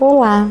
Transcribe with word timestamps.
Olá, 0.00 0.50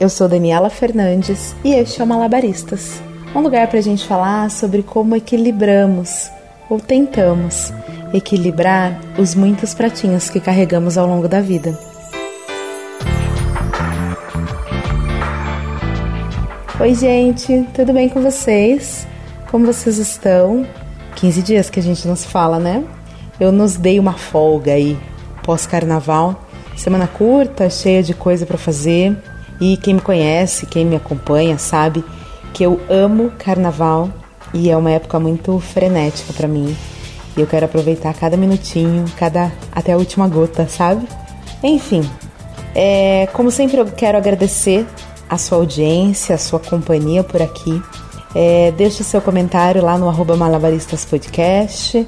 eu 0.00 0.08
sou 0.08 0.28
Daniela 0.28 0.68
Fernandes 0.68 1.54
e 1.62 1.72
este 1.72 2.00
é 2.00 2.04
o 2.04 2.06
Malabaristas 2.08 3.00
um 3.32 3.40
lugar 3.40 3.68
para 3.68 3.78
a 3.78 3.82
gente 3.82 4.04
falar 4.04 4.50
sobre 4.50 4.82
como 4.82 5.14
equilibramos 5.14 6.28
ou 6.68 6.80
tentamos 6.80 7.72
equilibrar 8.12 9.00
os 9.16 9.36
muitos 9.36 9.74
pratinhos 9.74 10.28
que 10.28 10.40
carregamos 10.40 10.98
ao 10.98 11.06
longo 11.06 11.28
da 11.28 11.40
vida. 11.40 11.78
Oi, 16.80 16.92
gente, 16.92 17.68
tudo 17.72 17.92
bem 17.92 18.08
com 18.08 18.20
vocês? 18.20 19.06
Como 19.52 19.66
vocês 19.66 19.98
estão? 19.98 20.66
15 21.14 21.42
dias 21.42 21.70
que 21.70 21.78
a 21.78 21.82
gente 21.82 22.08
não 22.08 22.16
se 22.16 22.26
fala, 22.26 22.58
né? 22.58 22.84
Eu 23.38 23.52
nos 23.52 23.76
dei 23.76 24.00
uma 24.00 24.14
folga 24.14 24.72
aí 24.72 24.98
pós-carnaval 25.44 26.49
Semana 26.80 27.06
curta, 27.06 27.68
cheia 27.68 28.02
de 28.02 28.14
coisa 28.14 28.46
para 28.46 28.56
fazer. 28.56 29.14
E 29.60 29.76
quem 29.76 29.92
me 29.92 30.00
conhece, 30.00 30.64
quem 30.64 30.82
me 30.82 30.96
acompanha, 30.96 31.58
sabe 31.58 32.02
que 32.54 32.64
eu 32.64 32.80
amo 32.88 33.30
carnaval 33.38 34.08
e 34.54 34.70
é 34.70 34.76
uma 34.78 34.90
época 34.90 35.20
muito 35.20 35.60
frenética 35.60 36.32
para 36.32 36.48
mim. 36.48 36.74
E 37.36 37.40
eu 37.42 37.46
quero 37.46 37.66
aproveitar 37.66 38.14
cada 38.14 38.34
minutinho, 38.34 39.04
cada 39.18 39.52
até 39.70 39.92
a 39.92 39.98
última 39.98 40.26
gota, 40.26 40.66
sabe? 40.66 41.06
Enfim, 41.62 42.00
é, 42.74 43.28
como 43.34 43.50
sempre 43.50 43.76
eu 43.76 43.84
quero 43.84 44.16
agradecer 44.16 44.86
a 45.28 45.36
sua 45.36 45.58
audiência, 45.58 46.34
a 46.34 46.38
sua 46.38 46.60
companhia 46.60 47.22
por 47.22 47.42
aqui. 47.42 47.82
É, 48.34 48.72
deixe 48.74 49.04
seu 49.04 49.20
comentário 49.20 49.84
lá 49.84 49.98
no 49.98 50.08
arroba 50.08 50.34
Malabaristas 50.34 51.04
Podcast. 51.04 52.06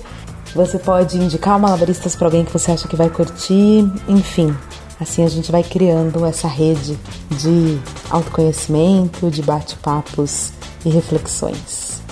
Você 0.54 0.78
pode 0.78 1.16
indicar 1.16 1.56
o 1.56 1.60
Malabaristas 1.60 2.14
para 2.14 2.26
alguém 2.26 2.44
que 2.44 2.52
você 2.52 2.72
acha 2.72 2.86
que 2.86 2.94
vai 2.94 3.08
curtir, 3.08 3.90
enfim. 4.06 4.54
Assim 5.00 5.24
a 5.24 5.28
gente 5.28 5.50
vai 5.50 5.62
criando 5.62 6.26
essa 6.26 6.46
rede 6.46 6.98
de 7.30 7.80
autoconhecimento, 8.10 9.30
de 9.30 9.42
bate-papos 9.42 10.52
e 10.84 10.90
reflexões. 10.90 12.02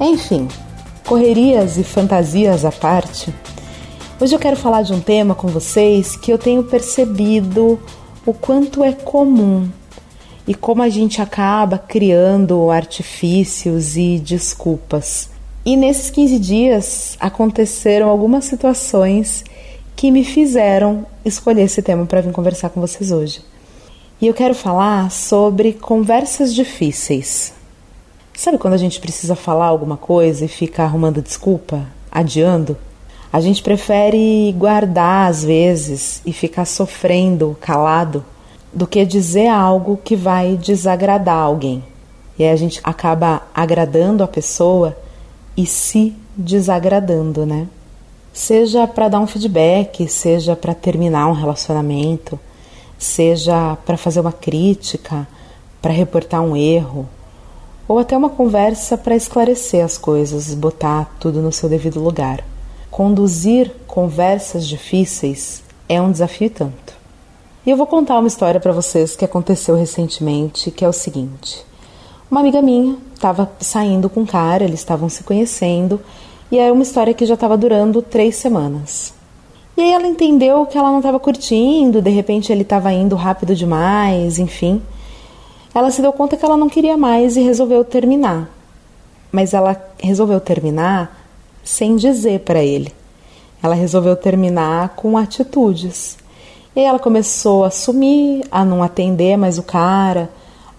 Enfim, 0.00 0.48
correrias 1.06 1.76
e 1.76 1.84
fantasias 1.84 2.64
à 2.64 2.72
parte, 2.72 3.34
hoje 4.18 4.34
eu 4.34 4.38
quero 4.38 4.56
falar 4.56 4.80
de 4.80 4.94
um 4.94 5.00
tema 5.00 5.34
com 5.34 5.48
vocês 5.48 6.16
que 6.16 6.32
eu 6.32 6.38
tenho 6.38 6.64
percebido 6.64 7.78
o 8.24 8.32
quanto 8.32 8.82
é 8.82 8.92
comum 8.92 9.68
e 10.48 10.54
como 10.54 10.82
a 10.82 10.88
gente 10.88 11.20
acaba 11.20 11.76
criando 11.76 12.70
artifícios 12.70 13.94
e 13.94 14.18
desculpas 14.18 15.28
e 15.64 15.76
nesses 15.76 16.10
15 16.10 16.38
dias 16.38 17.16
aconteceram 17.20 18.08
algumas 18.08 18.44
situações 18.46 19.44
que 19.94 20.10
me 20.10 20.24
fizeram 20.24 21.04
escolher 21.24 21.62
esse 21.62 21.82
tema 21.82 22.06
para 22.06 22.22
vir 22.22 22.32
conversar 22.32 22.70
com 22.70 22.80
vocês 22.80 23.12
hoje. 23.12 23.42
E 24.20 24.26
eu 24.26 24.34
quero 24.34 24.54
falar 24.54 25.10
sobre 25.10 25.74
conversas 25.74 26.54
difíceis. 26.54 27.52
Sabe 28.34 28.56
quando 28.56 28.74
a 28.74 28.78
gente 28.78 29.00
precisa 29.00 29.36
falar 29.36 29.66
alguma 29.66 29.98
coisa 29.98 30.46
e 30.46 30.48
fica 30.48 30.82
arrumando 30.82 31.20
desculpa, 31.20 31.86
adiando? 32.10 32.76
A 33.30 33.40
gente 33.40 33.62
prefere 33.62 34.52
guardar 34.56 35.28
às 35.28 35.44
vezes 35.44 36.22
e 36.24 36.32
ficar 36.32 36.64
sofrendo 36.64 37.56
calado 37.60 38.24
do 38.72 38.86
que 38.86 39.04
dizer 39.04 39.48
algo 39.48 40.00
que 40.02 40.16
vai 40.16 40.56
desagradar 40.56 41.36
alguém. 41.36 41.84
E 42.38 42.44
aí 42.44 42.50
a 42.50 42.56
gente 42.56 42.80
acaba 42.82 43.42
agradando 43.54 44.24
a 44.24 44.28
pessoa 44.28 44.96
e 45.60 45.66
se 45.66 46.16
desagradando, 46.34 47.44
né? 47.44 47.68
Seja 48.32 48.86
para 48.86 49.08
dar 49.08 49.20
um 49.20 49.26
feedback, 49.26 50.08
seja 50.08 50.56
para 50.56 50.72
terminar 50.72 51.26
um 51.26 51.34
relacionamento, 51.34 52.40
seja 52.98 53.76
para 53.84 53.98
fazer 53.98 54.20
uma 54.20 54.32
crítica, 54.32 55.28
para 55.82 55.92
reportar 55.92 56.40
um 56.40 56.56
erro, 56.56 57.06
ou 57.86 57.98
até 57.98 58.16
uma 58.16 58.30
conversa 58.30 58.96
para 58.96 59.14
esclarecer 59.14 59.84
as 59.84 59.98
coisas, 59.98 60.54
botar 60.54 61.14
tudo 61.20 61.42
no 61.42 61.52
seu 61.52 61.68
devido 61.68 62.00
lugar. 62.00 62.42
Conduzir 62.90 63.70
conversas 63.86 64.66
difíceis 64.66 65.62
é 65.88 66.00
um 66.00 66.10
desafio 66.10 66.48
tanto. 66.48 66.94
E 67.66 67.70
eu 67.70 67.76
vou 67.76 67.86
contar 67.86 68.18
uma 68.18 68.28
história 68.28 68.60
para 68.60 68.72
vocês 68.72 69.14
que 69.14 69.26
aconteceu 69.26 69.76
recentemente, 69.76 70.70
que 70.70 70.86
é 70.86 70.88
o 70.88 70.92
seguinte. 70.92 71.69
Uma 72.30 72.40
amiga 72.40 72.62
minha 72.62 72.96
estava 73.12 73.50
saindo 73.58 74.08
com 74.08 74.20
um 74.20 74.26
cara, 74.26 74.62
eles 74.62 74.78
estavam 74.78 75.08
se 75.08 75.24
conhecendo, 75.24 76.00
e 76.48 76.58
era 76.58 76.72
uma 76.72 76.84
história 76.84 77.12
que 77.12 77.26
já 77.26 77.34
estava 77.34 77.56
durando 77.56 78.00
três 78.00 78.36
semanas. 78.36 79.12
E 79.76 79.82
aí 79.82 79.92
ela 79.92 80.06
entendeu 80.06 80.64
que 80.64 80.78
ela 80.78 80.90
não 80.90 80.98
estava 80.98 81.18
curtindo, 81.18 82.00
de 82.00 82.10
repente 82.10 82.52
ele 82.52 82.62
estava 82.62 82.92
indo 82.92 83.16
rápido 83.16 83.52
demais, 83.52 84.38
enfim. 84.38 84.80
Ela 85.74 85.90
se 85.90 86.00
deu 86.00 86.12
conta 86.12 86.36
que 86.36 86.44
ela 86.44 86.56
não 86.56 86.68
queria 86.68 86.96
mais 86.96 87.36
e 87.36 87.40
resolveu 87.40 87.84
terminar. 87.84 88.48
Mas 89.32 89.52
ela 89.52 89.76
resolveu 90.00 90.38
terminar 90.38 91.26
sem 91.64 91.96
dizer 91.96 92.40
para 92.40 92.62
ele. 92.62 92.92
Ela 93.60 93.74
resolveu 93.74 94.14
terminar 94.14 94.90
com 94.90 95.18
atitudes. 95.18 96.16
E 96.76 96.80
aí 96.80 96.86
ela 96.86 96.98
começou 97.00 97.64
a 97.64 97.70
sumir, 97.70 98.44
a 98.52 98.64
não 98.64 98.84
atender 98.84 99.36
mais 99.36 99.58
o 99.58 99.64
cara, 99.64 100.30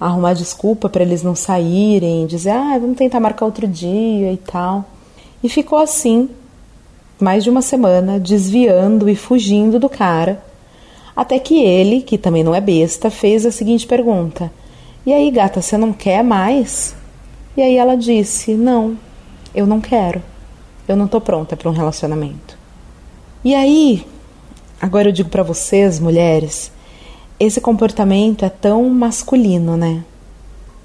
arrumar 0.01 0.33
desculpa 0.33 0.89
para 0.89 1.03
eles 1.03 1.21
não 1.21 1.35
saírem, 1.35 2.25
dizer, 2.25 2.49
ah, 2.49 2.77
vamos 2.79 2.97
tentar 2.97 3.19
marcar 3.19 3.45
outro 3.45 3.67
dia 3.67 4.33
e 4.33 4.37
tal. 4.37 4.83
E 5.43 5.47
ficou 5.47 5.77
assim, 5.77 6.27
mais 7.19 7.43
de 7.43 7.51
uma 7.51 7.61
semana, 7.61 8.19
desviando 8.19 9.07
e 9.07 9.15
fugindo 9.15 9.77
do 9.77 9.87
cara, 9.87 10.43
até 11.15 11.37
que 11.37 11.61
ele, 11.61 12.01
que 12.01 12.17
também 12.17 12.43
não 12.43 12.55
é 12.55 12.59
besta, 12.59 13.11
fez 13.11 13.45
a 13.45 13.51
seguinte 13.51 13.85
pergunta: 13.85 14.51
E 15.05 15.13
aí, 15.13 15.29
gata, 15.29 15.61
você 15.61 15.77
não 15.77 15.93
quer 15.93 16.23
mais? 16.23 16.95
E 17.55 17.61
aí 17.61 17.75
ela 17.77 17.95
disse: 17.95 18.53
Não, 18.55 18.97
eu 19.53 19.67
não 19.67 19.79
quero. 19.79 20.21
Eu 20.87 20.95
não 20.95 21.07
tô 21.07 21.21
pronta 21.21 21.55
para 21.55 21.69
um 21.69 21.73
relacionamento. 21.73 22.57
E 23.43 23.53
aí, 23.53 24.05
agora 24.81 25.09
eu 25.09 25.11
digo 25.11 25.29
para 25.29 25.43
vocês, 25.43 25.99
mulheres, 25.99 26.71
esse 27.43 27.59
comportamento 27.59 28.45
é 28.45 28.49
tão 28.49 28.87
masculino, 28.87 29.75
né? 29.75 30.03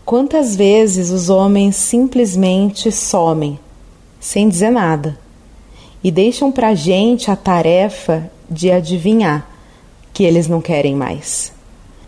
Quantas 0.06 0.56
vezes 0.56 1.10
os 1.10 1.28
homens 1.28 1.76
simplesmente 1.76 2.90
somem, 2.90 3.58
sem 4.18 4.48
dizer 4.48 4.70
nada, 4.70 5.18
e 6.02 6.10
deixam 6.10 6.50
pra 6.50 6.74
gente 6.74 7.30
a 7.30 7.36
tarefa 7.36 8.30
de 8.48 8.70
adivinhar 8.70 9.46
que 10.14 10.24
eles 10.24 10.48
não 10.48 10.62
querem 10.62 10.94
mais. 10.94 11.52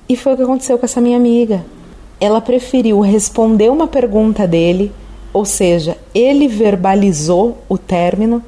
E 0.08 0.16
foi 0.16 0.32
o 0.32 0.36
que 0.38 0.44
aconteceu 0.44 0.78
com 0.78 0.86
essa 0.86 1.00
minha 1.00 1.18
amiga. 1.18 1.62
Ela 2.18 2.40
preferiu 2.40 3.00
responder 3.00 3.70
uma 3.70 3.86
pergunta 3.86 4.46
dele, 4.46 4.90
ou 5.30 5.44
seja, 5.44 5.98
ele 6.14 6.48
verbalizou 6.48 7.58
o 7.68 7.76
término 7.76 8.42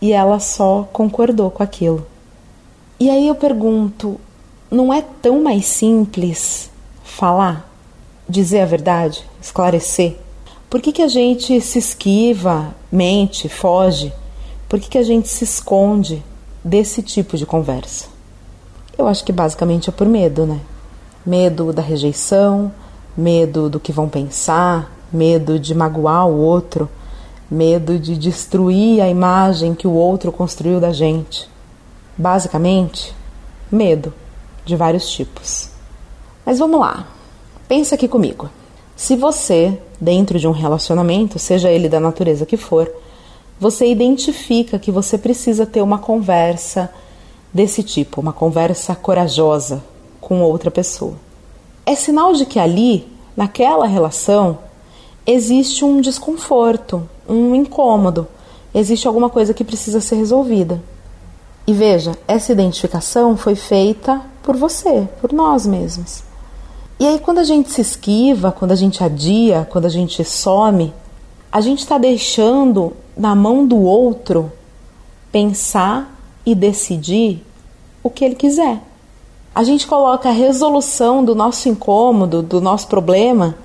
e 0.00 0.14
ela 0.14 0.40
só 0.40 0.88
concordou 0.94 1.50
com 1.50 1.62
aquilo. 1.62 2.06
E 2.98 3.10
aí 3.10 3.28
eu 3.28 3.34
pergunto: 3.34 4.18
não 4.70 4.92
é 4.92 5.02
tão 5.22 5.42
mais 5.42 5.66
simples 5.66 6.70
falar, 7.04 7.70
dizer 8.28 8.60
a 8.60 8.66
verdade, 8.66 9.24
esclarecer? 9.40 10.16
Por 10.68 10.80
que, 10.80 10.92
que 10.92 11.02
a 11.02 11.08
gente 11.08 11.60
se 11.60 11.78
esquiva, 11.78 12.74
mente, 12.90 13.48
foge? 13.48 14.12
Por 14.68 14.80
que, 14.80 14.88
que 14.88 14.98
a 14.98 15.02
gente 15.02 15.28
se 15.28 15.44
esconde 15.44 16.22
desse 16.64 17.00
tipo 17.00 17.36
de 17.36 17.46
conversa? 17.46 18.06
Eu 18.98 19.06
acho 19.06 19.24
que 19.24 19.32
basicamente 19.32 19.88
é 19.88 19.92
por 19.92 20.08
medo, 20.08 20.44
né? 20.44 20.60
Medo 21.24 21.72
da 21.72 21.82
rejeição, 21.82 22.72
medo 23.16 23.70
do 23.70 23.78
que 23.78 23.92
vão 23.92 24.08
pensar, 24.08 24.92
medo 25.12 25.58
de 25.58 25.74
magoar 25.74 26.26
o 26.26 26.36
outro, 26.38 26.88
medo 27.48 27.98
de 27.98 28.16
destruir 28.16 29.00
a 29.00 29.08
imagem 29.08 29.74
que 29.74 29.86
o 29.86 29.92
outro 29.92 30.32
construiu 30.32 30.80
da 30.80 30.92
gente. 30.92 31.48
Basicamente, 32.18 33.14
medo 33.70 34.12
de 34.66 34.76
vários 34.76 35.08
tipos. 35.08 35.70
Mas 36.44 36.58
vamos 36.58 36.78
lá, 36.78 37.08
pensa 37.66 37.94
aqui 37.94 38.06
comigo. 38.06 38.50
Se 38.94 39.16
você, 39.16 39.78
dentro 40.00 40.38
de 40.38 40.48
um 40.48 40.52
relacionamento, 40.52 41.38
seja 41.38 41.70
ele 41.70 41.88
da 41.88 42.00
natureza 42.00 42.44
que 42.44 42.56
for, 42.56 42.90
você 43.58 43.86
identifica 43.86 44.78
que 44.78 44.90
você 44.90 45.16
precisa 45.16 45.64
ter 45.64 45.80
uma 45.80 45.98
conversa 45.98 46.90
desse 47.52 47.82
tipo, 47.82 48.20
uma 48.20 48.32
conversa 48.32 48.94
corajosa 48.94 49.82
com 50.20 50.42
outra 50.42 50.70
pessoa. 50.70 51.14
É 51.86 51.94
sinal 51.94 52.32
de 52.32 52.44
que 52.44 52.58
ali, 52.58 53.06
naquela 53.36 53.86
relação, 53.86 54.58
existe 55.26 55.84
um 55.84 56.00
desconforto, 56.00 57.08
um 57.28 57.54
incômodo, 57.54 58.26
existe 58.74 59.06
alguma 59.06 59.30
coisa 59.30 59.54
que 59.54 59.64
precisa 59.64 60.00
ser 60.00 60.16
resolvida. 60.16 60.82
E 61.66 61.72
veja, 61.72 62.16
essa 62.28 62.52
identificação 62.52 63.36
foi 63.36 63.54
feita 63.54 64.22
por 64.46 64.56
você, 64.56 65.08
por 65.20 65.32
nós 65.32 65.66
mesmos. 65.66 66.22
E 67.00 67.06
aí, 67.06 67.18
quando 67.18 67.38
a 67.38 67.44
gente 67.44 67.70
se 67.70 67.80
esquiva, 67.80 68.52
quando 68.52 68.70
a 68.70 68.76
gente 68.76 69.02
adia, 69.02 69.66
quando 69.68 69.86
a 69.86 69.90
gente 69.90 70.24
some, 70.24 70.94
a 71.50 71.60
gente 71.60 71.80
está 71.80 71.98
deixando 71.98 72.92
na 73.16 73.34
mão 73.34 73.66
do 73.66 73.76
outro 73.76 74.50
pensar 75.32 76.16
e 76.46 76.54
decidir 76.54 77.44
o 78.02 78.08
que 78.08 78.24
ele 78.24 78.36
quiser. 78.36 78.80
A 79.52 79.64
gente 79.64 79.86
coloca 79.86 80.28
a 80.28 80.32
resolução 80.32 81.24
do 81.24 81.34
nosso 81.34 81.68
incômodo, 81.68 82.40
do 82.40 82.60
nosso 82.60 82.86
problema, 82.86 83.56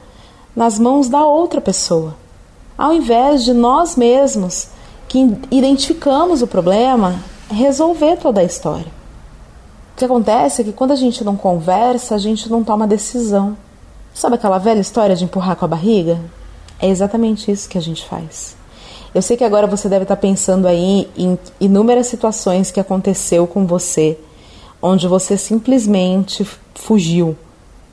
nas 0.56 0.80
mãos 0.80 1.08
da 1.08 1.24
outra 1.24 1.62
pessoa, 1.62 2.16
ao 2.78 2.92
invés 2.92 3.44
de 3.44 3.54
nós 3.54 3.96
mesmos, 3.96 4.68
que 5.08 5.38
identificamos 5.52 6.42
o 6.42 6.48
problema, 6.48 7.20
resolver 7.50 8.18
toda 8.18 8.42
a 8.42 8.44
história. 8.44 9.01
Que 10.02 10.06
acontece 10.06 10.64
é 10.64 10.66
que 10.66 10.74
quando 10.74 10.94
a 10.94 10.96
gente 10.96 11.24
não 11.24 11.36
conversa, 11.36 12.16
a 12.16 12.18
gente 12.18 12.50
não 12.50 12.64
toma 12.64 12.88
decisão. 12.88 13.56
Sabe 14.16 14.34
aquela 14.34 14.58
velha 14.58 14.80
história 14.80 15.16
de 15.16 15.26
empurrar 15.26 15.56
com 15.56 15.64
a 15.64 15.68
barriga? 15.68 16.20
É 16.80 16.90
exatamente 16.90 17.52
isso 17.52 17.70
que 17.70 17.78
a 17.78 17.82
gente 17.82 18.04
faz. 18.04 18.58
Eu 19.14 19.22
sei 19.22 19.38
que 19.38 19.44
agora 19.44 19.68
você 19.68 19.88
deve 19.88 20.02
estar 20.02 20.16
pensando 20.16 20.68
aí 20.68 21.08
em 21.16 21.38
inúmeras 21.60 22.08
situações 22.08 22.72
que 22.72 22.80
aconteceu 22.80 23.46
com 23.46 23.68
você, 23.68 24.18
onde 24.82 25.08
você 25.08 25.38
simplesmente 25.38 26.48
fugiu 26.74 27.38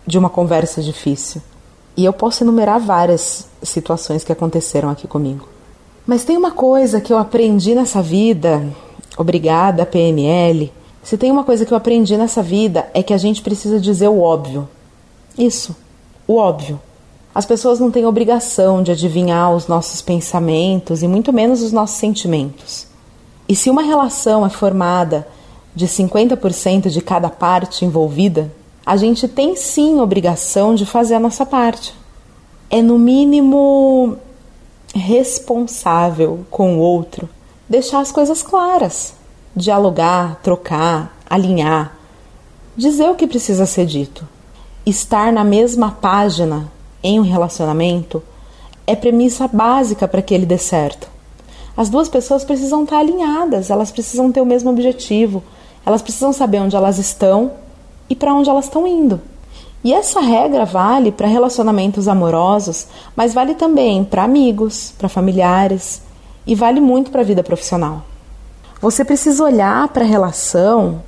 de 0.06 0.16
uma 0.16 0.30
conversa 0.30 0.80
difícil. 0.80 1.42
E 1.94 2.06
eu 2.06 2.12
posso 2.14 2.42
enumerar 2.42 2.80
várias 2.80 3.46
situações 3.62 4.24
que 4.24 4.32
aconteceram 4.32 4.88
aqui 4.88 5.06
comigo. 5.06 5.46
Mas 6.06 6.24
tem 6.24 6.38
uma 6.38 6.52
coisa 6.52 7.02
que 7.02 7.12
eu 7.12 7.18
aprendi 7.18 7.74
nessa 7.74 8.00
vida, 8.00 8.66
obrigada 9.18 9.84
PNL. 9.84 10.72
Se 11.08 11.16
tem 11.16 11.32
uma 11.32 11.42
coisa 11.42 11.64
que 11.64 11.72
eu 11.72 11.76
aprendi 11.78 12.18
nessa 12.18 12.42
vida 12.42 12.86
é 12.92 13.02
que 13.02 13.14
a 13.14 13.16
gente 13.16 13.40
precisa 13.40 13.80
dizer 13.80 14.08
o 14.08 14.20
óbvio. 14.20 14.68
Isso, 15.38 15.74
o 16.26 16.34
óbvio. 16.34 16.78
As 17.34 17.46
pessoas 17.46 17.80
não 17.80 17.90
têm 17.90 18.04
obrigação 18.04 18.82
de 18.82 18.92
adivinhar 18.92 19.54
os 19.54 19.66
nossos 19.66 20.02
pensamentos 20.02 21.02
e 21.02 21.08
muito 21.08 21.32
menos 21.32 21.62
os 21.62 21.72
nossos 21.72 21.96
sentimentos. 21.96 22.86
E 23.48 23.56
se 23.56 23.70
uma 23.70 23.80
relação 23.80 24.44
é 24.44 24.50
formada 24.50 25.26
de 25.74 25.86
50% 25.86 26.90
de 26.90 27.00
cada 27.00 27.30
parte 27.30 27.86
envolvida, 27.86 28.52
a 28.84 28.94
gente 28.98 29.26
tem 29.26 29.56
sim 29.56 30.00
obrigação 30.00 30.74
de 30.74 30.84
fazer 30.84 31.14
a 31.14 31.20
nossa 31.20 31.46
parte. 31.46 31.94
É 32.68 32.82
no 32.82 32.98
mínimo 32.98 34.18
responsável 34.94 36.40
com 36.50 36.76
o 36.76 36.80
outro 36.80 37.26
deixar 37.66 38.00
as 38.00 38.12
coisas 38.12 38.42
claras, 38.42 39.14
dialogar, 39.58 40.40
trocar, 40.42 41.16
alinhar, 41.28 41.92
dizer 42.76 43.10
o 43.10 43.14
que 43.14 43.26
precisa 43.26 43.66
ser 43.66 43.84
dito. 43.84 44.26
Estar 44.86 45.32
na 45.32 45.44
mesma 45.44 45.90
página 45.90 46.70
em 47.02 47.20
um 47.20 47.22
relacionamento 47.22 48.22
é 48.86 48.96
premissa 48.96 49.46
básica 49.46 50.08
para 50.08 50.22
que 50.22 50.32
ele 50.32 50.46
dê 50.46 50.56
certo. 50.56 51.08
As 51.76 51.88
duas 51.88 52.08
pessoas 52.08 52.44
precisam 52.44 52.84
estar 52.84 52.98
alinhadas, 52.98 53.70
elas 53.70 53.90
precisam 53.90 54.32
ter 54.32 54.40
o 54.40 54.46
mesmo 54.46 54.70
objetivo, 54.70 55.42
elas 55.84 56.02
precisam 56.02 56.32
saber 56.32 56.60
onde 56.60 56.74
elas 56.74 56.98
estão 56.98 57.52
e 58.08 58.16
para 58.16 58.32
onde 58.32 58.48
elas 58.48 58.64
estão 58.64 58.86
indo. 58.86 59.20
E 59.84 59.92
essa 59.92 60.20
regra 60.20 60.64
vale 60.64 61.12
para 61.12 61.28
relacionamentos 61.28 62.08
amorosos, 62.08 62.86
mas 63.14 63.32
vale 63.32 63.54
também 63.54 64.02
para 64.02 64.24
amigos, 64.24 64.92
para 64.98 65.08
familiares 65.08 66.02
e 66.46 66.54
vale 66.54 66.80
muito 66.80 67.10
para 67.10 67.20
a 67.20 67.24
vida 67.24 67.44
profissional. 67.44 68.02
Você 68.80 69.04
precisa 69.04 69.42
olhar 69.42 69.88
para 69.88 70.04
a 70.04 70.08
relação 70.08 71.02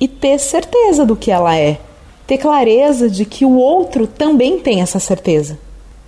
e 0.00 0.08
ter 0.08 0.38
certeza 0.38 1.04
do 1.04 1.16
que 1.16 1.30
ela 1.30 1.56
é 1.56 1.78
ter 2.26 2.38
clareza 2.38 3.08
de 3.08 3.24
que 3.24 3.44
o 3.44 3.56
outro 3.56 4.06
também 4.06 4.58
tem 4.58 4.80
essa 4.80 4.98
certeza. 4.98 5.58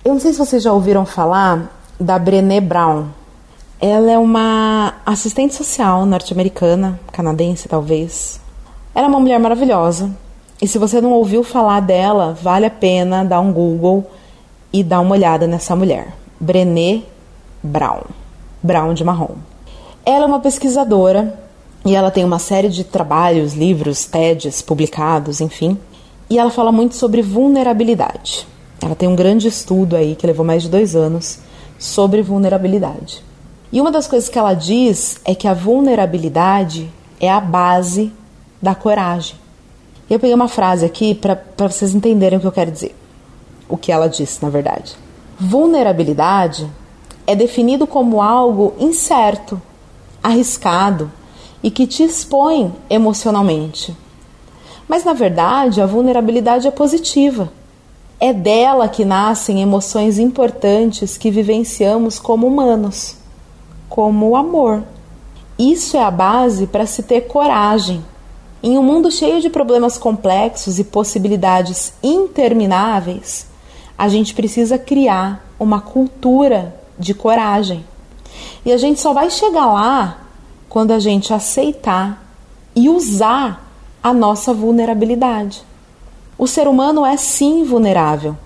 Eu 0.03 0.13
não 0.13 0.19
sei 0.19 0.33
se 0.33 0.39
vocês 0.39 0.61
já 0.61 0.73
ouviram 0.73 1.05
falar 1.05 1.71
da 1.99 2.19
Brené 2.19 2.59
Brown. 2.59 3.05
Ela 3.79 4.11
é 4.11 4.17
uma 4.17 4.95
assistente 5.05 5.55
social 5.55 6.05
norte-americana, 6.05 6.99
canadense 7.13 7.69
talvez. 7.69 8.39
Ela 8.93 9.05
é 9.05 9.09
uma 9.09 9.19
mulher 9.19 9.39
maravilhosa. 9.39 10.11
E 10.61 10.67
se 10.67 10.77
você 10.77 10.99
não 10.99 11.13
ouviu 11.13 11.41
falar 11.41 11.79
dela, 11.79 12.37
vale 12.41 12.65
a 12.65 12.71
pena 12.71 13.23
dar 13.23 13.39
um 13.39 13.53
Google 13.53 14.05
e 14.73 14.83
dar 14.83 14.99
uma 14.99 15.15
olhada 15.15 15.47
nessa 15.47 15.73
mulher. 15.73 16.13
Brené 16.37 17.03
Brown. 17.63 18.01
Brown 18.61 18.93
de 18.93 19.05
marrom. 19.05 19.35
Ela 20.09 20.23
é 20.23 20.27
uma 20.27 20.39
pesquisadora 20.39 21.39
e 21.85 21.95
ela 21.95 22.09
tem 22.09 22.25
uma 22.25 22.39
série 22.39 22.67
de 22.67 22.83
trabalhos, 22.83 23.53
livros, 23.53 24.05
TEDs 24.05 24.59
publicados, 24.59 25.39
enfim. 25.39 25.77
E 26.27 26.39
ela 26.39 26.49
fala 26.49 26.71
muito 26.71 26.95
sobre 26.95 27.21
vulnerabilidade. 27.21 28.47
Ela 28.81 28.95
tem 28.95 29.07
um 29.07 29.15
grande 29.15 29.47
estudo 29.47 29.95
aí, 29.95 30.15
que 30.15 30.25
levou 30.25 30.43
mais 30.43 30.63
de 30.63 30.69
dois 30.69 30.95
anos, 30.95 31.37
sobre 31.77 32.23
vulnerabilidade. 32.23 33.23
E 33.71 33.79
uma 33.79 33.91
das 33.91 34.07
coisas 34.07 34.27
que 34.27 34.39
ela 34.39 34.55
diz 34.55 35.21
é 35.23 35.35
que 35.35 35.47
a 35.47 35.53
vulnerabilidade 35.53 36.91
é 37.21 37.29
a 37.29 37.39
base 37.39 38.11
da 38.59 38.73
coragem. 38.73 39.35
E 40.09 40.13
eu 40.15 40.19
peguei 40.19 40.33
uma 40.33 40.47
frase 40.47 40.87
aqui 40.87 41.13
para 41.13 41.37
vocês 41.67 41.93
entenderem 41.93 42.39
o 42.39 42.41
que 42.41 42.47
eu 42.47 42.51
quero 42.51 42.71
dizer. 42.71 42.95
O 43.69 43.77
que 43.77 43.91
ela 43.91 44.09
disse, 44.09 44.41
na 44.41 44.49
verdade. 44.49 44.95
Vulnerabilidade 45.39 46.67
é 47.27 47.35
definido 47.35 47.85
como 47.85 48.23
algo 48.23 48.73
incerto, 48.79 49.61
arriscado 50.21 51.11
e 51.61 51.69
que 51.69 51.85
te 51.85 52.03
expõe 52.03 52.73
emocionalmente. 52.89 53.95
Mas 54.87 55.03
na 55.03 55.13
verdade, 55.13 55.81
a 55.81 55.85
vulnerabilidade 55.85 56.67
é 56.67 56.71
positiva. 56.71 57.51
É 58.19 58.33
dela 58.33 58.87
que 58.89 59.05
nascem 59.05 59.61
emoções 59.61 60.19
importantes 60.19 61.15
que 61.15 61.31
vivenciamos 61.31 62.19
como 62.19 62.47
humanos, 62.47 63.15
como 63.87 64.29
o 64.29 64.35
amor. 64.35 64.83
Isso 65.57 65.95
é 65.95 66.03
a 66.03 66.11
base 66.11 66.67
para 66.67 66.85
se 66.85 67.03
ter 67.03 67.21
coragem. 67.21 68.03
Em 68.61 68.77
um 68.77 68.83
mundo 68.83 69.09
cheio 69.09 69.39
de 69.39 69.49
problemas 69.49 69.97
complexos 69.97 70.79
e 70.79 70.83
possibilidades 70.83 71.93
intermináveis, 72.03 73.47
a 73.97 74.09
gente 74.09 74.33
precisa 74.33 74.77
criar 74.77 75.45
uma 75.59 75.79
cultura 75.79 76.75
de 76.97 77.13
coragem. 77.13 77.85
E 78.65 78.71
a 78.71 78.77
gente 78.77 78.99
só 78.99 79.13
vai 79.13 79.29
chegar 79.29 79.65
lá 79.67 80.17
quando 80.67 80.91
a 80.91 80.99
gente 80.99 81.33
aceitar 81.33 82.23
e 82.75 82.89
usar 82.89 83.67
a 84.01 84.13
nossa 84.13 84.53
vulnerabilidade. 84.53 85.63
O 86.37 86.47
ser 86.47 86.67
humano 86.67 87.05
é 87.05 87.17
sim 87.17 87.63
vulnerável. 87.63 88.37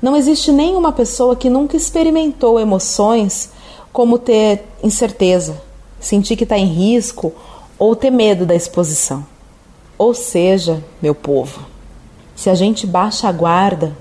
Não 0.00 0.16
existe 0.16 0.52
nenhuma 0.52 0.92
pessoa 0.92 1.36
que 1.36 1.50
nunca 1.50 1.76
experimentou 1.76 2.60
emoções 2.60 3.50
como 3.92 4.18
ter 4.18 4.64
incerteza, 4.82 5.60
sentir 6.00 6.36
que 6.36 6.44
está 6.44 6.58
em 6.58 6.66
risco 6.66 7.32
ou 7.78 7.94
ter 7.94 8.10
medo 8.10 8.46
da 8.46 8.54
exposição. 8.54 9.26
Ou 9.96 10.14
seja, 10.14 10.82
meu 11.00 11.14
povo, 11.14 11.60
se 12.34 12.50
a 12.50 12.54
gente 12.54 12.86
baixa 12.86 13.28
a 13.28 13.32
guarda 13.32 13.96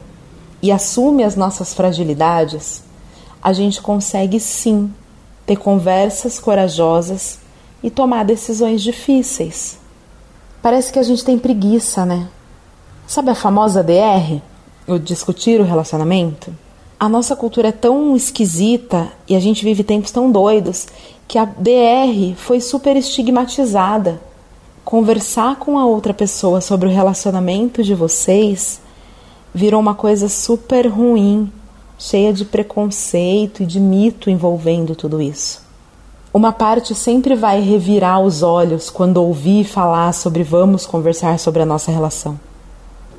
e 0.62 0.72
assume 0.72 1.24
as 1.24 1.36
nossas 1.36 1.74
fragilidades, 1.74 2.84
a 3.42 3.54
gente 3.54 3.82
consegue 3.82 4.40
sim 4.40 4.92
ter 5.46 5.58
conversas 5.58 6.40
corajosas 6.40 7.40
e 7.82 7.90
tomar 7.90 8.24
decisões 8.24 8.82
difíceis. 8.82 9.78
Parece 10.62 10.94
que 10.94 11.00
a 11.00 11.04
gente 11.04 11.26
tem 11.26 11.38
preguiça, 11.38 12.06
né? 12.06 12.28
Sabe 13.06 13.30
a 13.30 13.36
famosa 13.36 13.84
DR? 13.84 14.42
O 14.88 14.98
discutir 14.98 15.60
o 15.60 15.66
relacionamento? 15.66 16.54
A 17.00 17.10
nossa 17.10 17.36
cultura 17.36 17.68
é 17.68 17.72
tão 17.74 18.16
esquisita 18.16 19.12
e 19.28 19.36
a 19.36 19.40
gente 19.40 19.66
vive 19.66 19.84
tempos 19.84 20.12
tão 20.12 20.32
doidos 20.32 20.88
que 21.28 21.38
a 21.38 21.44
DR 21.44 22.34
foi 22.38 22.62
super 22.62 22.96
estigmatizada. 22.96 24.22
Conversar 24.86 25.58
com 25.58 25.78
a 25.78 25.86
outra 25.86 26.14
pessoa 26.14 26.62
sobre 26.62 26.88
o 26.88 26.92
relacionamento 26.92 27.84
de 27.84 27.94
vocês 27.94 28.80
virou 29.54 29.82
uma 29.82 29.94
coisa 29.94 30.30
super 30.30 30.88
ruim, 30.88 31.52
cheia 31.98 32.34
de 32.34 32.46
preconceito 32.46 33.64
e 33.64 33.66
de 33.66 33.80
mito 33.80 34.30
envolvendo 34.30 34.96
tudo 34.96 35.22
isso. 35.22 35.62
Uma 36.34 36.52
parte 36.52 36.96
sempre 36.96 37.36
vai 37.36 37.62
revirar 37.62 38.20
os 38.20 38.42
olhos 38.42 38.90
quando 38.90 39.18
ouvir 39.18 39.64
falar 39.66 40.14
sobre 40.14 40.42
vamos 40.42 40.86
conversar 40.86 41.38
sobre 41.38 41.62
a 41.62 41.66
nossa 41.66 41.92
relação. 41.92 42.40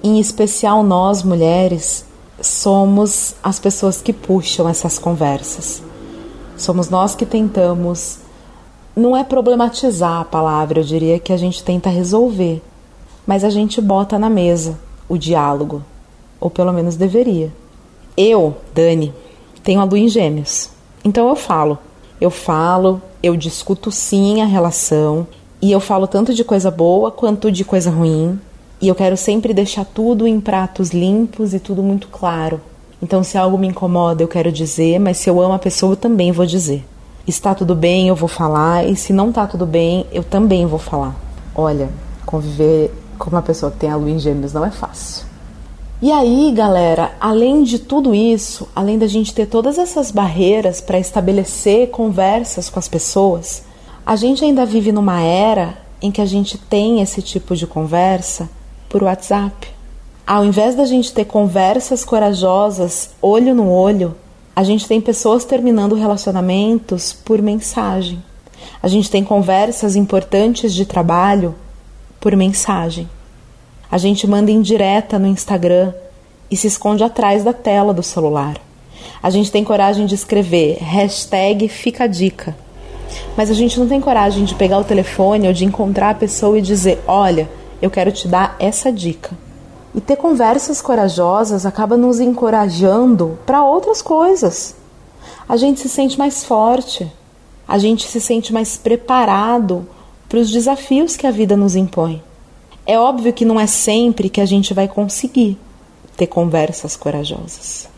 Em 0.02 0.19
especial 0.19 0.83
nós, 0.83 1.23
mulheres, 1.23 2.04
somos 2.43 3.37
as 3.43 3.61
pessoas 3.61 4.02
que 4.02 4.12
puxam 4.12 4.69
essas 4.69 4.99
conversas. 4.99 5.81
Somos 6.57 6.90
nós 6.90 7.14
que 7.14 7.25
tentamos. 7.25 8.19
Não 8.97 9.16
é 9.16 9.25
problematizar 9.25 10.21
a 10.21 10.25
palavra, 10.25 10.81
eu 10.81 10.85
diria 10.85 11.19
que 11.19 11.33
a 11.33 11.37
gente 11.37 11.62
tenta 11.64 11.88
resolver, 11.88 12.62
mas 13.26 13.45
a 13.45 13.50
gente 13.50 13.81
bota 13.81 14.19
na 14.19 14.31
mesa 14.31 14.78
o 15.09 15.16
diálogo, 15.16 15.83
ou 16.40 16.50
pelo 16.50 16.73
menos 16.73 16.97
deveria. 16.97 17.52
Eu, 18.16 18.56
Dani, 18.75 19.12
tenho 19.62 19.80
a 19.80 19.85
lua 19.85 19.99
em 19.99 20.09
gêmeos, 20.09 20.71
então 21.04 21.28
eu 21.28 21.37
falo 21.37 21.78
eu 22.21 22.30
falo, 22.30 23.02
eu 23.23 23.37
discuto 23.37 23.90
sim 23.90 24.40
a 24.40 24.47
relação 24.47 25.26
e 25.61 25.73
eu 25.73 25.80
falo 25.80 26.06
tanto 26.06 26.33
de 26.33 26.44
coisa 26.44 26.71
boa 26.71 27.11
quanto 27.11 27.50
de 27.50 27.64
coisa 27.64 27.90
ruim. 27.90 28.40
E 28.80 28.88
eu 28.88 28.94
quero 28.94 29.16
sempre 29.16 29.52
deixar 29.52 29.85
tudo 29.85 30.26
em 30.26 30.40
pratos 30.40 30.90
limpos 30.90 31.52
e 31.52 31.59
tudo 31.59 31.83
muito 31.83 32.09
claro. 32.09 32.61
Então, 33.02 33.23
se 33.23 33.37
algo 33.37 33.59
me 33.59 33.66
incomoda, 33.66 34.23
eu 34.23 34.28
quero 34.28 34.50
dizer, 34.50 34.99
mas 34.99 35.18
se 35.18 35.28
eu 35.28 35.40
amo 35.40 35.54
a 35.54 35.59
pessoa, 35.59 35.92
eu 35.92 35.97
também 35.97 36.33
vou 36.33 36.47
dizer. 36.47 36.85
Está 37.26 37.54
tudo 37.54 37.75
bem, 37.75 38.09
eu 38.09 38.16
vou 38.16 38.28
falar, 38.28 38.87
e 38.87 38.97
se 38.97 39.12
não 39.12 39.28
está 39.28 39.47
tudo 39.47 39.66
bem, 39.66 40.06
eu 40.12 40.23
também 40.23 40.64
vou 40.66 40.78
falar. 40.78 41.14
Olha, 41.54 41.90
conviver 42.25 42.90
como 43.18 43.37
a 43.37 43.42
pessoa 43.42 43.73
que 43.73 43.78
tem 43.78 43.90
a 43.90 43.97
lua 43.97 44.11
em 44.11 44.18
gêmeos 44.18 44.52
não 44.52 44.64
é 44.64 44.71
fácil. 44.71 45.34
E 46.04 46.12
aí, 46.12 46.52
galera, 46.52 47.12
além 47.18 47.62
de 47.62 47.78
tudo 47.78 48.14
isso, 48.14 48.68
além 48.76 48.99
da 48.99 49.06
gente 49.06 49.32
ter 49.32 49.46
todas 49.46 49.78
essas 49.78 50.11
barreiras 50.11 50.78
para 50.78 50.99
estabelecer 50.99 51.88
conversas 51.88 52.68
com 52.68 52.78
as 52.78 52.87
pessoas, 52.87 53.62
a 54.04 54.14
gente 54.14 54.44
ainda 54.44 54.66
vive 54.66 54.92
numa 54.92 55.23
era 55.23 55.78
em 56.02 56.11
que 56.11 56.20
a 56.20 56.26
gente 56.26 56.58
tem 56.58 57.00
esse 57.00 57.23
tipo 57.23 57.56
de 57.56 57.66
conversa 57.66 58.50
por 58.87 59.02
WhatsApp. 59.02 59.66
Ao 60.26 60.44
invés 60.44 60.75
da 60.75 60.84
gente 60.84 61.11
ter 61.11 61.25
conversas 61.25 62.04
corajosas, 62.04 63.08
olho 63.23 63.54
no 63.54 63.70
olho, 63.70 64.14
a 64.54 64.62
gente 64.62 64.87
tem 64.87 65.00
pessoas 65.00 65.46
terminando 65.46 65.94
relacionamentos 65.94 67.14
por 67.14 67.40
mensagem. 67.40 68.23
A 68.82 68.88
gente 68.88 69.11
tem 69.11 69.25
conversas 69.25 69.96
importantes 69.96 70.75
de 70.75 70.84
trabalho 70.84 71.54
por 72.20 72.37
mensagem. 72.37 73.08
A 73.94 73.96
gente 73.96 74.26
manda 74.26 74.50
indireta 74.50 75.20
no 75.20 75.28
Instagram 75.28 75.94
e 76.50 76.56
se 76.56 76.66
esconde 76.66 77.04
atrás 77.04 77.44
da 77.44 77.52
tela 77.52 77.94
do 77.94 78.02
celular. 78.02 78.56
A 79.22 79.30
gente 79.30 79.52
tem 79.52 79.62
coragem 79.62 80.04
de 80.04 80.16
escrever 80.16 80.78
hashtag 80.80 81.68
fica 81.68 82.08
dica. 82.08 82.56
Mas 83.36 83.52
a 83.52 83.54
gente 83.54 83.78
não 83.78 83.86
tem 83.86 84.00
coragem 84.00 84.44
de 84.44 84.56
pegar 84.56 84.78
o 84.78 84.84
telefone 84.84 85.46
ou 85.46 85.52
de 85.52 85.64
encontrar 85.64 86.10
a 86.10 86.14
pessoa 86.14 86.58
e 86.58 86.60
dizer: 86.60 87.00
Olha, 87.06 87.48
eu 87.80 87.88
quero 87.88 88.10
te 88.10 88.26
dar 88.26 88.56
essa 88.58 88.90
dica. 88.90 89.30
E 89.94 90.00
ter 90.00 90.16
conversas 90.16 90.82
corajosas 90.82 91.64
acaba 91.64 91.96
nos 91.96 92.18
encorajando 92.18 93.38
para 93.46 93.62
outras 93.62 94.02
coisas. 94.02 94.74
A 95.48 95.56
gente 95.56 95.78
se 95.78 95.88
sente 95.88 96.18
mais 96.18 96.44
forte, 96.44 97.08
a 97.68 97.78
gente 97.78 98.08
se 98.08 98.20
sente 98.20 98.52
mais 98.52 98.76
preparado 98.76 99.86
para 100.28 100.40
os 100.40 100.50
desafios 100.50 101.16
que 101.16 101.28
a 101.28 101.30
vida 101.30 101.56
nos 101.56 101.76
impõe. 101.76 102.20
É 102.87 102.99
óbvio 102.99 103.33
que 103.33 103.45
não 103.45 103.59
é 103.59 103.67
sempre 103.67 104.29
que 104.29 104.41
a 104.41 104.47
gente 104.47 104.75
vai 104.75 104.87
conseguir 104.87 105.59
ter 106.17 106.26
conversas 106.26 106.97
corajosas. 106.97 107.88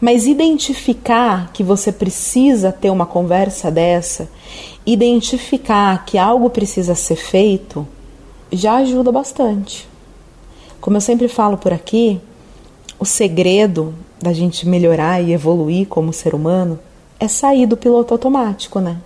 Mas 0.00 0.26
identificar 0.26 1.52
que 1.52 1.64
você 1.64 1.90
precisa 1.90 2.70
ter 2.70 2.90
uma 2.90 3.04
conversa 3.04 3.70
dessa, 3.70 4.28
identificar 4.86 6.04
que 6.04 6.16
algo 6.16 6.48
precisa 6.50 6.94
ser 6.94 7.16
feito, 7.16 7.86
já 8.52 8.76
ajuda 8.76 9.10
bastante. 9.10 9.88
Como 10.80 10.96
eu 10.96 11.00
sempre 11.00 11.26
falo 11.26 11.58
por 11.58 11.72
aqui, 11.72 12.20
o 12.98 13.04
segredo 13.04 13.92
da 14.22 14.32
gente 14.32 14.66
melhorar 14.68 15.20
e 15.20 15.32
evoluir 15.32 15.86
como 15.88 16.12
ser 16.12 16.34
humano 16.34 16.78
é 17.18 17.26
sair 17.26 17.66
do 17.66 17.76
piloto 17.76 18.14
automático, 18.14 18.78
né? 18.78 18.98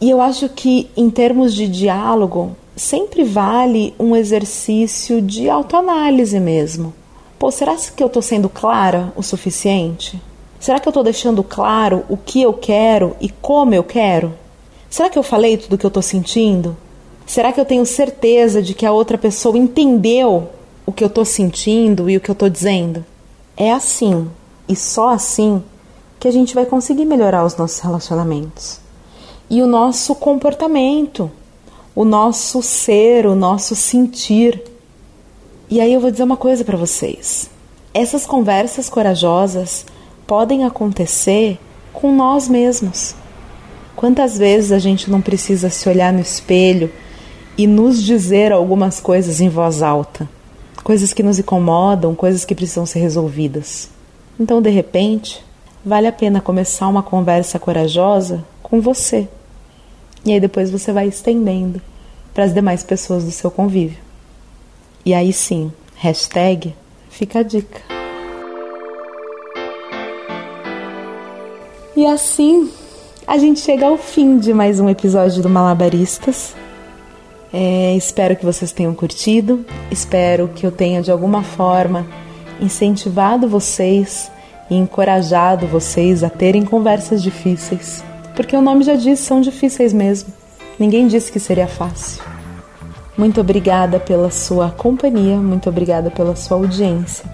E 0.00 0.10
eu 0.10 0.20
acho 0.20 0.48
que, 0.48 0.90
em 0.96 1.10
termos 1.10 1.54
de 1.54 1.66
diálogo, 1.66 2.54
sempre 2.78 3.24
vale 3.24 3.94
um 3.98 4.14
exercício 4.14 5.20
de 5.20 5.50
autoanálise 5.50 6.38
mesmo. 6.38 6.94
Pô, 7.38 7.50
será 7.50 7.76
que 7.76 8.02
eu 8.02 8.06
estou 8.06 8.22
sendo 8.22 8.48
clara 8.48 9.12
o 9.16 9.22
suficiente? 9.22 10.20
Será 10.58 10.80
que 10.80 10.88
eu 10.88 10.90
estou 10.90 11.04
deixando 11.04 11.42
claro 11.42 12.04
o 12.08 12.16
que 12.16 12.40
eu 12.42 12.52
quero 12.52 13.16
e 13.20 13.28
como 13.28 13.74
eu 13.74 13.84
quero? 13.84 14.32
Será 14.88 15.10
que 15.10 15.18
eu 15.18 15.22
falei 15.22 15.56
tudo 15.56 15.74
o 15.74 15.78
que 15.78 15.86
eu 15.86 15.88
estou 15.88 16.02
sentindo? 16.02 16.76
Será 17.26 17.52
que 17.52 17.60
eu 17.60 17.64
tenho 17.64 17.84
certeza 17.84 18.62
de 18.62 18.74
que 18.74 18.86
a 18.86 18.92
outra 18.92 19.18
pessoa 19.18 19.58
entendeu 19.58 20.48
o 20.86 20.92
que 20.92 21.04
eu 21.04 21.08
estou 21.08 21.24
sentindo 21.24 22.08
e 22.08 22.16
o 22.16 22.20
que 22.20 22.30
eu 22.30 22.32
estou 22.32 22.48
dizendo? 22.48 23.04
É 23.56 23.70
assim 23.70 24.28
e 24.68 24.74
só 24.74 25.10
assim 25.10 25.62
que 26.18 26.26
a 26.26 26.32
gente 26.32 26.54
vai 26.54 26.64
conseguir 26.64 27.04
melhorar 27.04 27.44
os 27.44 27.56
nossos 27.56 27.78
relacionamentos 27.80 28.80
e 29.50 29.62
o 29.62 29.66
nosso 29.66 30.14
comportamento, 30.14 31.30
o 31.98 32.04
nosso 32.04 32.62
ser, 32.62 33.26
o 33.26 33.34
nosso 33.34 33.74
sentir. 33.74 34.62
E 35.68 35.80
aí 35.80 35.92
eu 35.92 36.00
vou 36.00 36.12
dizer 36.12 36.22
uma 36.22 36.36
coisa 36.36 36.64
para 36.64 36.76
vocês. 36.76 37.50
Essas 37.92 38.24
conversas 38.24 38.88
corajosas 38.88 39.84
podem 40.24 40.64
acontecer 40.64 41.58
com 41.92 42.14
nós 42.14 42.46
mesmos. 42.46 43.16
Quantas 43.96 44.38
vezes 44.38 44.70
a 44.70 44.78
gente 44.78 45.10
não 45.10 45.20
precisa 45.20 45.70
se 45.70 45.88
olhar 45.88 46.12
no 46.12 46.20
espelho 46.20 46.88
e 47.56 47.66
nos 47.66 48.00
dizer 48.00 48.52
algumas 48.52 49.00
coisas 49.00 49.40
em 49.40 49.48
voz 49.48 49.82
alta? 49.82 50.28
Coisas 50.84 51.12
que 51.12 51.24
nos 51.24 51.40
incomodam, 51.40 52.14
coisas 52.14 52.44
que 52.44 52.54
precisam 52.54 52.86
ser 52.86 53.00
resolvidas. 53.00 53.90
Então, 54.38 54.62
de 54.62 54.70
repente, 54.70 55.44
vale 55.84 56.06
a 56.06 56.12
pena 56.12 56.40
começar 56.40 56.86
uma 56.86 57.02
conversa 57.02 57.58
corajosa 57.58 58.44
com 58.62 58.80
você 58.80 59.26
e 60.28 60.34
aí 60.34 60.40
depois 60.40 60.70
você 60.70 60.92
vai 60.92 61.08
estendendo 61.08 61.80
para 62.34 62.44
as 62.44 62.52
demais 62.52 62.82
pessoas 62.82 63.24
do 63.24 63.30
seu 63.30 63.50
convívio. 63.50 63.98
E 65.04 65.14
aí 65.14 65.32
sim, 65.32 65.72
hashtag 65.96 66.74
fica 67.08 67.38
a 67.38 67.42
dica. 67.42 67.80
E 71.96 72.04
assim 72.04 72.70
a 73.26 73.38
gente 73.38 73.60
chega 73.60 73.86
ao 73.86 73.96
fim 73.96 74.38
de 74.38 74.52
mais 74.52 74.78
um 74.78 74.88
episódio 74.88 75.42
do 75.42 75.48
Malabaristas. 75.48 76.54
É, 77.50 77.94
espero 77.96 78.36
que 78.36 78.44
vocês 78.44 78.70
tenham 78.70 78.94
curtido, 78.94 79.64
espero 79.90 80.48
que 80.48 80.66
eu 80.66 80.70
tenha 80.70 81.00
de 81.00 81.10
alguma 81.10 81.42
forma 81.42 82.06
incentivado 82.60 83.48
vocês 83.48 84.30
e 84.68 84.76
encorajado 84.76 85.66
vocês 85.66 86.22
a 86.22 86.28
terem 86.28 86.66
conversas 86.66 87.22
difíceis 87.22 88.04
porque 88.38 88.56
o 88.56 88.62
nome 88.62 88.84
já 88.84 88.94
diz, 88.94 89.18
são 89.18 89.40
difíceis 89.40 89.92
mesmo. 89.92 90.32
Ninguém 90.78 91.08
disse 91.08 91.32
que 91.32 91.40
seria 91.40 91.66
fácil. 91.66 92.22
Muito 93.16 93.40
obrigada 93.40 93.98
pela 93.98 94.30
sua 94.30 94.70
companhia, 94.70 95.36
muito 95.38 95.68
obrigada 95.68 96.08
pela 96.08 96.36
sua 96.36 96.56
audiência. 96.56 97.24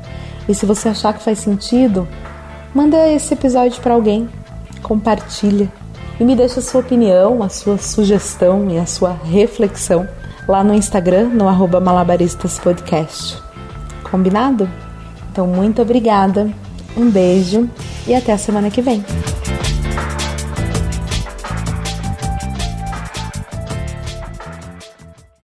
E 0.48 0.54
se 0.54 0.64
você 0.64 0.88
achar 0.88 1.12
que 1.12 1.22
faz 1.22 1.40
sentido, 1.40 2.08
manda 2.74 3.06
esse 3.06 3.34
episódio 3.34 3.82
para 3.82 3.92
alguém, 3.92 4.30
compartilha 4.82 5.70
e 6.18 6.24
me 6.24 6.34
deixa 6.34 6.60
a 6.60 6.62
sua 6.62 6.80
opinião, 6.80 7.42
a 7.42 7.50
sua 7.50 7.76
sugestão 7.76 8.70
e 8.70 8.78
a 8.78 8.86
sua 8.86 9.12
reflexão 9.12 10.08
lá 10.48 10.64
no 10.64 10.72
Instagram, 10.72 11.28
no 11.28 11.46
arroba 11.46 11.80
malabaristaspodcast. 11.80 13.42
Combinado? 14.10 14.70
Então, 15.30 15.46
muito 15.46 15.82
obrigada, 15.82 16.50
um 16.96 17.10
beijo 17.10 17.68
e 18.06 18.14
até 18.14 18.32
a 18.32 18.38
semana 18.38 18.70
que 18.70 18.80
vem. 18.80 19.04